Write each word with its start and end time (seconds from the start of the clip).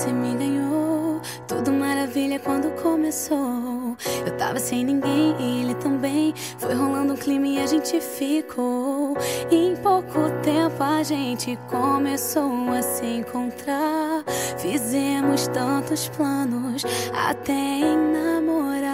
você 0.00 0.12
me 0.12 0.34
ganhou. 0.34 1.20
Tudo 1.46 1.70
maravilha 1.72 2.38
quando 2.38 2.70
começou. 2.82 3.94
Eu 4.24 4.34
tava 4.38 4.58
sem 4.58 4.82
ninguém 4.82 5.36
e 5.38 5.62
ele 5.62 5.74
também. 5.74 6.32
Foi 6.58 6.72
rolando 6.72 7.12
um 7.12 7.16
clima 7.16 7.46
e 7.46 7.58
a 7.58 7.66
gente 7.66 8.00
ficou. 8.00 9.14
E 9.50 9.54
em 9.54 9.76
pouco 9.76 10.30
tempo 10.42 10.82
a 10.82 11.02
gente 11.02 11.58
começou 11.68 12.70
a 12.70 12.80
se 12.80 13.04
encontrar. 13.04 14.24
Fizemos 14.56 15.48
tantos 15.48 16.08
planos 16.08 16.82
até 17.12 17.52
enamorar 17.52 18.89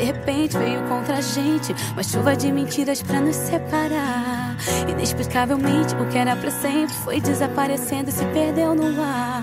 de 0.00 0.06
repente 0.06 0.56
veio 0.56 0.82
contra 0.88 1.18
a 1.18 1.20
gente 1.20 1.74
uma 1.92 2.02
chuva 2.02 2.34
de 2.34 2.50
mentiras 2.50 3.02
pra 3.02 3.20
nos 3.20 3.36
separar. 3.36 4.56
Inexplicavelmente, 4.88 5.94
o 5.94 6.06
que 6.06 6.16
era 6.16 6.34
pra 6.36 6.50
sempre 6.50 6.94
foi 7.04 7.20
desaparecendo 7.20 8.08
e 8.08 8.12
se 8.12 8.24
perdeu 8.26 8.74
no 8.74 9.02
ar. 9.02 9.42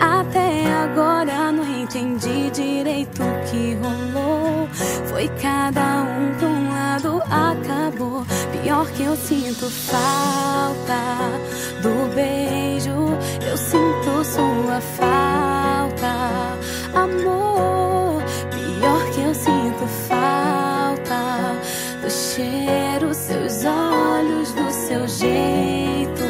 Até 0.00 0.64
agora 0.72 1.50
não 1.50 1.64
entendi 1.82 2.50
direito 2.50 3.20
o 3.20 3.50
que 3.50 3.74
rolou. 3.74 4.68
Foi 5.06 5.28
cada 5.42 6.02
um 6.02 6.34
pra 6.38 6.48
um 6.48 6.68
lado, 6.72 7.22
acabou. 7.24 8.24
Pior 8.62 8.86
que 8.92 9.02
eu 9.02 9.16
sinto 9.16 9.68
falta 9.68 11.00
do 11.82 12.14
beijo, 12.14 12.90
eu 13.44 13.56
sinto 13.56 14.24
sua 14.24 14.80
falta, 14.80 15.59
seu 24.90 25.06
jeito, 25.06 26.24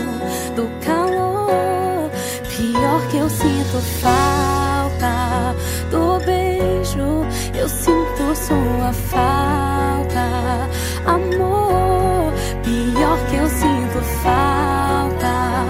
do 0.55 0.69
calor. 0.85 2.11
Pior 2.55 3.09
que 3.11 3.17
eu 3.17 3.31
sinto 3.31 3.81
falta 4.03 5.57
do 5.91 6.23
beijo, 6.27 7.25
eu 7.59 7.67
sinto 7.67 8.37
sua 8.37 8.93
falta, 8.93 10.69
amor. 11.07 12.35
Pior 12.63 13.19
que 13.31 13.37
eu 13.37 13.49
sinto 13.49 14.03
falta 14.23 15.65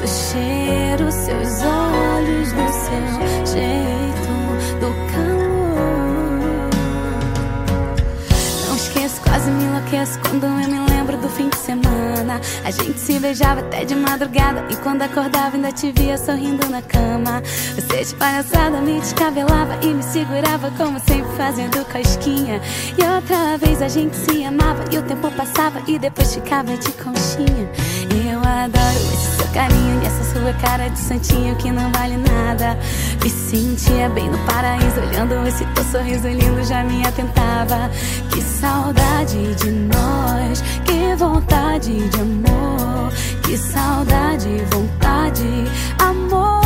do 0.00 0.06
cheiro, 0.06 1.10
seus 1.10 1.62
olhos, 1.62 1.75
quase 9.46 9.50
me 9.50 9.64
enlouqueço 9.64 10.18
quando 10.20 10.44
eu 10.44 10.50
me 10.50 10.90
lembro 10.90 11.16
do 11.18 11.28
fim 11.28 11.48
de 11.48 11.56
semana. 11.56 12.40
A 12.64 12.70
gente 12.70 12.98
se 12.98 13.18
beijava 13.18 13.60
até 13.60 13.84
de 13.84 13.94
madrugada 13.94 14.64
e 14.70 14.76
quando 14.76 15.02
acordava 15.02 15.56
ainda 15.56 15.70
te 15.70 15.92
via 15.92 16.18
sorrindo 16.18 16.68
na 16.68 16.82
cama. 16.82 17.42
Você 17.74 18.04
de 18.04 18.14
palhaçada 18.16 18.80
me 18.80 19.00
descabelava 19.00 19.78
e 19.82 19.94
me 19.94 20.02
segurava 20.02 20.70
como 20.76 20.98
sempre 20.98 21.30
fazendo 21.36 21.84
cosquinha. 21.86 22.60
E 22.98 23.04
outra 23.04 23.56
vez 23.58 23.80
a 23.82 23.88
gente 23.88 24.16
se 24.16 24.44
amava 24.44 24.84
e 24.90 24.98
o 24.98 25.02
tempo 25.02 25.30
passava 25.30 25.80
e 25.86 25.98
depois 25.98 26.34
ficava 26.34 26.76
de 26.76 26.90
conchinha. 26.92 27.70
Eu 28.10 28.40
adoro 28.40 28.96
esse 29.12 29.36
seu 29.36 29.46
carinho 29.48 30.02
e 30.02 30.06
essa 30.06 30.24
sua 30.32 30.52
cara 30.54 30.88
de 30.88 30.98
santinho 30.98 31.54
que 31.56 31.70
não 31.70 31.90
vale 31.92 32.16
nada. 32.16 32.76
Me 33.26 33.30
sentia 33.30 34.08
bem 34.10 34.30
no 34.30 34.38
paraíso 34.46 35.00
olhando 35.00 35.48
esse 35.48 35.64
teu 35.74 35.82
sorriso 35.86 36.28
lindo 36.28 36.62
já 36.62 36.84
me 36.84 37.04
atentava. 37.04 37.90
Que 38.32 38.40
saudade 38.40 39.52
de 39.56 39.68
nós, 39.72 40.62
que 40.84 41.12
vontade 41.16 42.08
de 42.08 42.20
amor, 42.20 43.12
que 43.42 43.58
saudade, 43.58 44.48
vontade, 44.70 45.64
amor. 45.98 46.65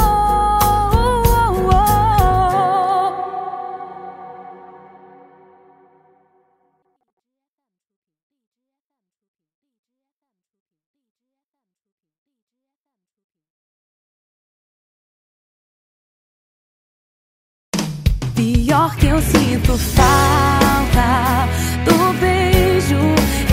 Pior 18.81 18.97
que 18.97 19.09
eu 19.09 19.21
sinto 19.21 19.77
falta 19.77 21.47
do 21.85 22.19
beijo, 22.19 22.97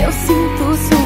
eu 0.02 0.10
sinto 0.10 0.76
sua 0.88 0.97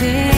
do 0.00 0.33